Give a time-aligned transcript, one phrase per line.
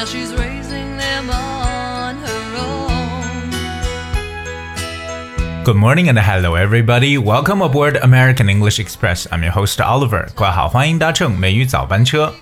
[0.00, 2.84] Now she's raising them on her own.
[5.64, 7.18] Good morning and hello everybody.
[7.18, 9.26] Welcome aboard American English Express.
[9.32, 10.28] I'm your host Oliver.
[10.34, 12.32] 各位好，欢迎搭乘美语早班车。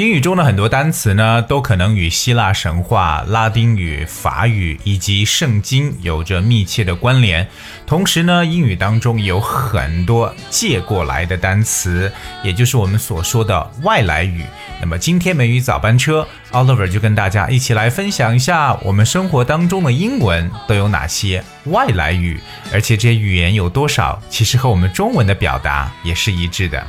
[0.00, 7.46] 英语中的很多单词呢，都可能与希腊神话、拉丁语、法语以及圣经有着密切的关联。
[7.86, 12.10] 同时呢，英语当中有很多借过来的单词，
[12.42, 14.42] 也就是我们所说的外来语。
[14.80, 22.40] 那么今天美语早班车，Oliver 就跟大家一起来分享一下我们生活当中的英文都有哪些外来语，
[22.72, 26.82] 而且这些语言有多少，其实和我们中文的表达也是一致的。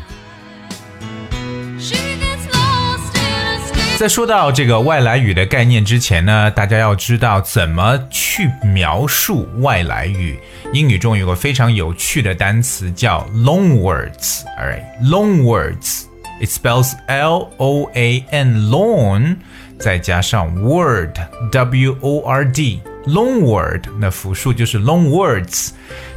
[4.01, 10.39] 在说到这个外来语的概念之前呢，大家要知道怎么去描述外来语。
[10.73, 14.41] 英语中有个非常有趣的单词叫 long words。
[14.57, 16.05] Alright，long words。
[16.41, 19.35] It spells L O A N long，
[19.77, 21.19] 再加上 word
[21.51, 22.81] W O R D。
[23.07, 25.69] Long word，那复数就是 long words。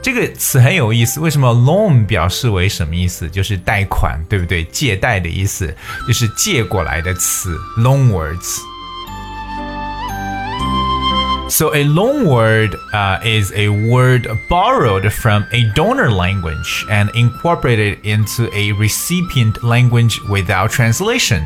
[0.03, 3.29] 这个词很有意思，为什么 loan 表示为什么意思？
[3.29, 4.63] 就是贷款，对不对？
[4.65, 5.75] 借贷的意思，
[6.07, 7.57] 就是借过来的词。
[7.79, 8.74] Loan words。
[11.50, 18.50] So a loan word uh, is a word borrowed from a donor language and incorporated into
[18.54, 21.42] a recipient language without translation.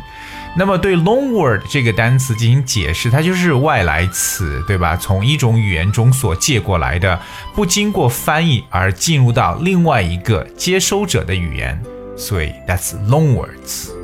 [0.55, 4.95] 那么对 loan word 这个单词进行解释，它就是外来词，对吧？
[4.95, 7.19] 从一种语言中所借过来的，
[7.55, 11.81] 不经过翻译而进入到另外一个接收者的语言，
[12.15, 13.96] 所以 that's loan words。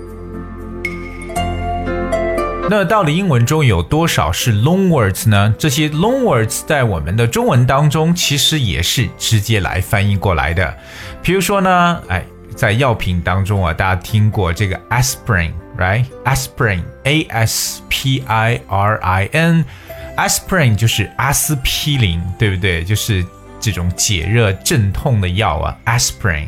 [2.70, 5.55] 那到底英文中有多少是 long words 呢？
[5.58, 10.74] 这些 long words 在我们的中文当中其实也是直接来翻译过来的。
[11.23, 12.24] 比如说呢，哎。
[12.55, 22.85] 在药品当中啊，大家听过这个 aspirin，right？aspirin，a s p i r i n，aspirin 就是阿司匹林，对不对？
[22.85, 23.27] 就是
[23.58, 26.47] 这种解热镇痛的药啊，aspirin。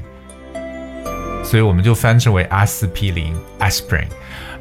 [1.47, 4.09] 所以我们就翻成为阿司匹林，aspirin。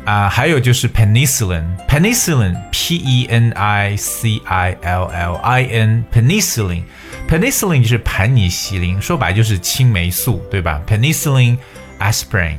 [0.05, 12.57] 啊，还有就是 penicillin，penicillin，p e n i c i l l i n，penicillin，penicillin 就是盘尼西林，说白就是青霉素，对吧？penicillin，aspirin。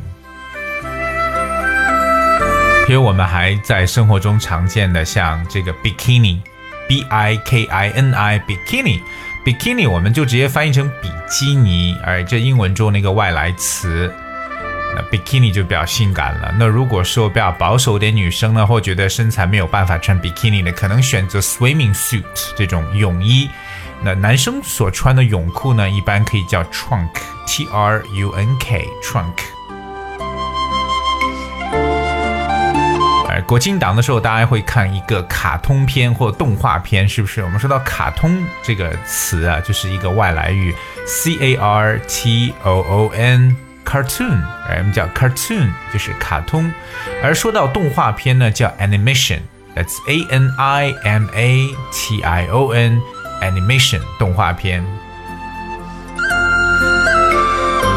[2.88, 8.98] 比如我们还在生活中常见的，像这个 bikini，B-I-K-I-N-I bikini
[9.46, 14.12] bikini 我们就直接翻译成比基尼，哎这英文中那个外来词。
[14.96, 16.52] 那 bikini 就比较性感了。
[16.58, 22.24] 那如果说比较保守点女生呢，或觉得身材没有办法穿 bikini 的，可能选择 swimming suit
[22.56, 23.48] 这种泳衣。
[24.02, 29.55] 那男生所穿的泳裤呢，一般可以叫 trunk，t r u n k，trunk。
[33.46, 37.42] 国庆档的时候，大家会看一个卡通片或动画片，是不是？
[37.42, 40.74] 我们说到卡通这个词啊，就是一个外来语
[41.06, 43.56] ，c a r t o o n。
[43.86, 46.72] cartoon，我们叫 cartoon 就是卡通，
[47.22, 54.84] 而说到动画片呢，叫 animation，that's a n i m a t i o n，animation 动画片。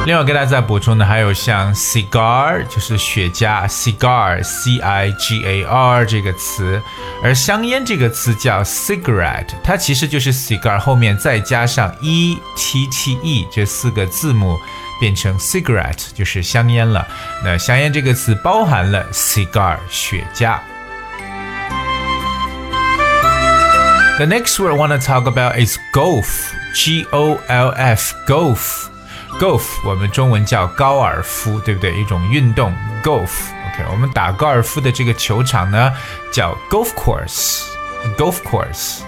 [0.09, 6.81] 另外，给大家再补充的还有像 cigar，就是雪茄，cigar，c i g a r 这个词，
[7.23, 14.59] 而香烟这个词叫 cigarette，它其实就是 cigar 后面再加上 e t t e 这四个字母。
[15.01, 17.07] 变成 cigarette 就是香烟了。
[17.43, 20.57] 那香烟这个词包含了 cigar 雪茄。
[24.17, 26.53] The next word I want to talk about is golf.
[26.75, 28.87] G O L F golf.
[29.38, 32.00] Golf 我们中文叫高尔夫，对不对？
[32.00, 32.74] 一种运动
[33.04, 33.30] golf。
[33.74, 35.94] OK，我们打高尔夫的这个球场呢
[36.32, 37.66] 叫 golf course。
[38.18, 39.02] golf course。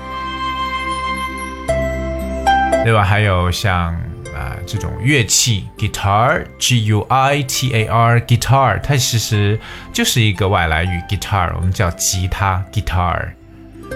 [2.85, 3.93] 另外还有像
[4.33, 9.59] 啊，这种乐器 guitar，g u i t a r，guitar，它其实
[9.91, 13.31] 就是一个外来语 guitar，我们叫吉他 guitar。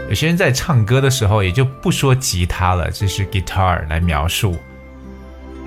[0.09, 4.57] 有些人在唱歌的时候也就不说吉他了，这是 guitar 来描述。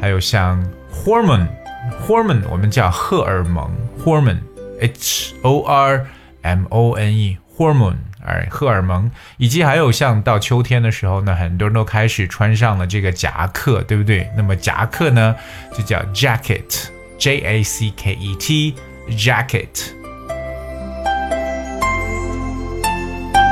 [0.01, 3.71] 还有像 hormone，hormone 我们叫荷尔蒙
[4.05, 6.07] hormone，h o r
[6.43, 7.97] m o n e，hormone。
[8.25, 14.29] 哎，荷尔蒙，以及还有像到秋天的时候呢，很多人都开始穿上了这个夹克，对不对？
[14.37, 15.35] 那么夹克呢，
[15.73, 19.98] 就叫 jacket，j a c k e t，jacket。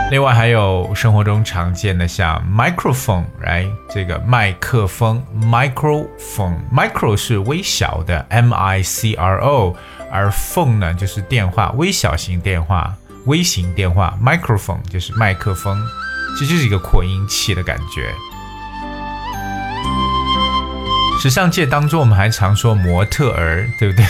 [0.08, 3.68] 另外还有生活中常见的像 microphone，right？
[3.90, 9.76] 这个麦克风 microphone，micro 是微小的 M I C R O，
[10.08, 12.94] 而 phone 呢就是电话，微小型电话、
[13.24, 15.76] 微型电话，microphone 就是麦克风，
[16.38, 18.14] 这就是一个扩音器的感觉。
[21.26, 24.06] 时尚界当中，我们还常说模特儿，对不对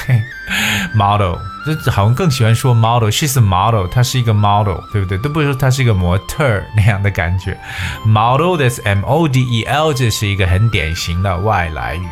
[0.95, 5.17] ？model，这好像更喜欢说 model，she's a model，她是一个 model，对不对？
[5.17, 7.59] 都不会说她是一个模特儿那样的感觉。
[8.05, 12.07] model，that's M O D E L，这是一个很典型的外来语。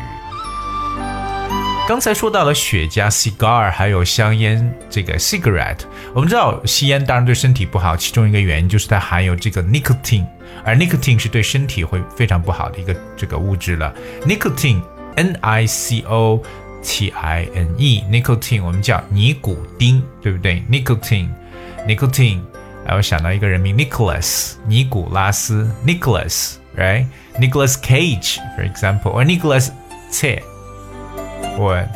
[1.87, 5.81] 刚才说到了雪茄 cigar，还有香烟这个 cigarette。
[6.15, 10.25] 我们知道吸烟当然对身体不好，其中一个原因就是它含有这个 nicotine，
[10.63, 13.93] 而 nicotine 是对身体会非常不好的一个这个物质了。
[14.25, 14.81] nicotine
[15.16, 16.42] nicotine，N I C O
[16.82, 20.62] T I N E，nicotine 我们叫尼古丁，对不对？
[20.70, 22.40] nicotine，nicotine，
[22.86, 29.70] 还有想到一个人名 Nicholas，尼古拉斯 Nicholas，right？Nicholas Cage，for example，or Nicholas
[30.10, 31.86] T。or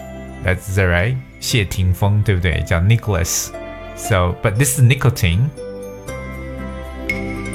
[0.44, 2.62] that's the right 谢霆锋，对不对？
[2.62, 5.49] 叫 Nicholas。So, but this is nicotine.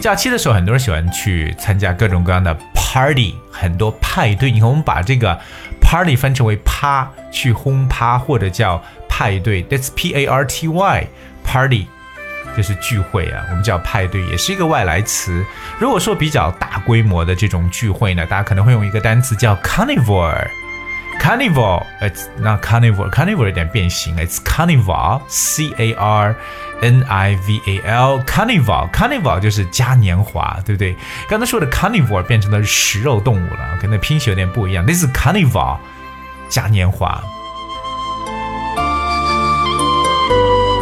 [0.05, 4.51] 假期的时候，很多人喜欢去参加各种各样的 party，很多派对。
[4.51, 5.41] 你看，我们把这个
[5.81, 9.65] party 翻成为趴，去轰趴或者叫派对。
[9.65, 11.07] That's P A R T Y
[11.43, 11.87] party，
[12.55, 15.43] 就是聚会啊，我们叫派对，也是一个外来词。
[15.79, 20.35] 如果说比较大规模的这种聚会呢，大家可能会用一个单词叫 carnival。
[21.19, 26.35] Carnival，it's not carnival，carnival 有点变形，it's carnival，c a r
[26.81, 30.97] n i v a l，carnival，carnival 就是嘉年华，对不对？
[31.29, 34.85] 刚才说的 carnival 变成了食肉动物了，跟那拼写有点不一样。
[34.85, 35.79] This is carnival，
[36.49, 37.23] 嘉年华。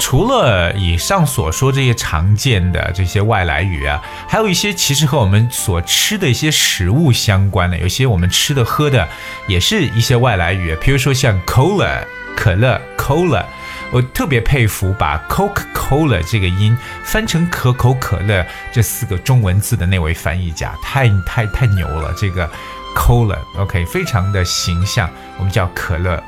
[0.00, 9.08] 除了以上所说这些常见的这些外来语啊，还有一些其实和我们所吃的一些食物相关的，有些我们吃的喝的
[9.46, 12.04] 也是一些外来语，比如说像 cola
[12.36, 13.44] 可乐 cola，
[13.92, 22.48] 我特别佩服把 Coca Cola 这个音翻成可口可乐这四个中文字的那位翻译家，太太太牛了，这个
[22.96, 26.22] cola OK 非常的形象，我们叫可乐。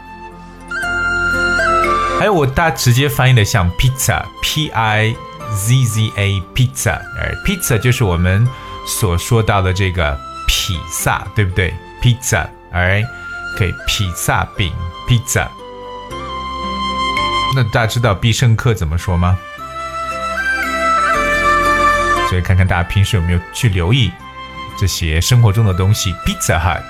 [2.18, 5.16] 还有我大直接翻译的像 pizza，p i
[5.56, 8.46] z z a pizza，而 pizza 就是我们
[8.86, 11.72] 所说到的这个披萨，对不对
[12.02, 13.02] ？pizza，哎，
[13.56, 14.70] 可以披萨饼
[15.08, 15.48] pizza。
[17.54, 19.38] 那大家知道必胜客怎么说吗？
[22.28, 24.10] 所以看看大家平时有没有去留意
[24.78, 26.82] 这些生活中的东西，Pizza Hut。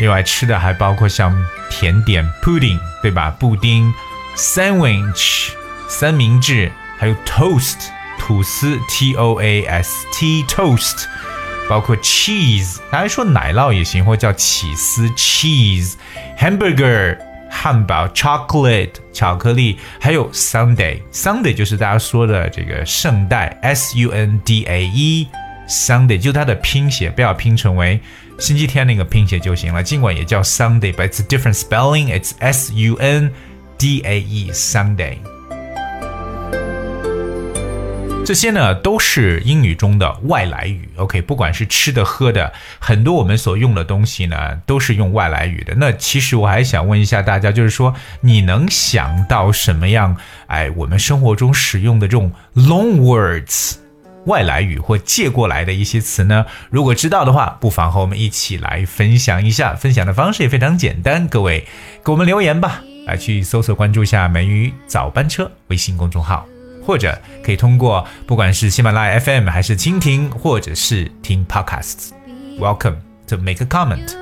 [0.00, 1.34] 另外吃的还包括像。
[1.74, 3.34] 甜点 pudding 对吧？
[3.40, 3.90] 布丁
[4.36, 5.52] sandwich
[5.88, 7.88] 三明治，还有 toast
[8.18, 11.06] 吐司 t o a s t toast，
[11.70, 15.94] 包括 cheese，大家说奶酪也行，或叫起司 cheese
[16.38, 17.16] hamburger
[17.54, 25.28] 汉堡 chocolate 巧克力，还有 Sunday Sunday 就是大家说的这个圣代 s u n d a e
[25.68, 28.00] Sunday 就它的拼写，不要拼成为。
[28.38, 32.08] 星期天那个拼写就行了，尽管也叫 Sunday，but it's a different spelling.
[32.08, 33.30] It's S U N
[33.76, 35.18] D A E Sunday。
[38.32, 40.88] 这些呢都是英语中的外来语。
[40.96, 45.74] OK，不管是吃的喝的，很多我们所用的东西呢都是用外来语的。
[45.76, 50.16] 那其实我还想问一下大家，就是说你能想到什么样？
[50.46, 53.74] 哎，我们生活中使用的这种 long words？
[54.24, 56.46] 外来语或借过来的一些词呢？
[56.70, 59.74] 如果知道的话，不妨和我们一起来分享一下。
[59.74, 61.66] 分享的方式也非常简单，各位
[62.02, 66.46] 给我们留言吧，来去搜索关注一下“美语早班车”微信公众号，
[66.84, 72.10] 或者可以通过不管是喜马拉雅 FM 还是蜻蜓，或者是听 Podcasts。
[72.58, 72.96] Welcome
[73.28, 74.14] to make a comment。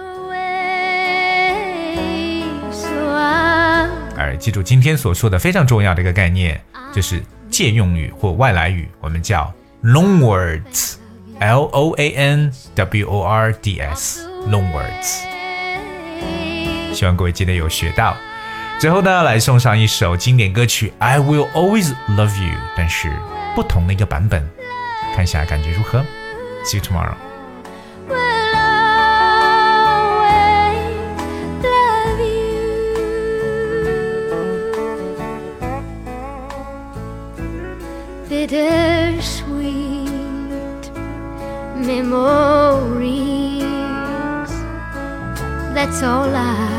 [4.16, 6.60] 而记住今天所说的非常重要的一个概念，
[6.92, 9.52] 就是借用语或外来语，我们叫。
[9.82, 10.96] long words,
[11.38, 15.22] L O A N W O R D S, long words。
[16.92, 18.14] 希望各位今天有学到。
[18.79, 23.11] 最后呢，来送上一首经典歌曲《I Will Always Love You》，但是
[23.55, 24.47] 不同的一个版本，
[25.15, 26.03] 看一下感觉如何？
[26.65, 27.15] See you tomorrow.
[38.45, 40.09] bittersweet
[41.77, 43.63] memories.
[45.73, 46.78] That's all I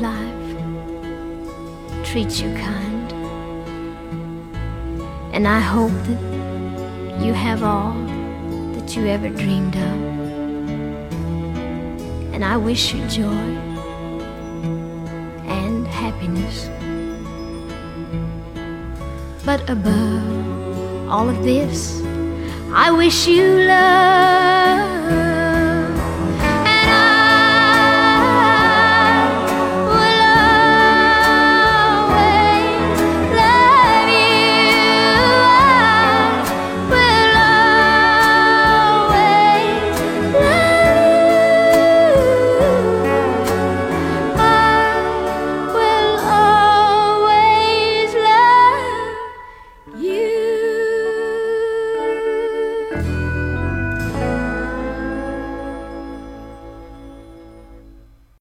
[0.00, 0.56] Life
[2.04, 3.12] treats you kind.
[5.32, 7.92] And I hope that you have all
[8.74, 9.98] that you ever dreamed of.
[12.34, 13.50] And I wish you joy
[15.46, 16.68] and happiness.
[19.44, 22.00] But above all of this,
[22.72, 25.29] I wish you love.